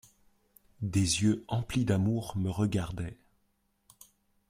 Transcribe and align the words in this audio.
Des 0.81 1.21
yeux 1.21 1.45
emplis 1.47 1.85
d’amour 1.85 2.35
me 2.35 2.49
regardaient. 2.49 3.19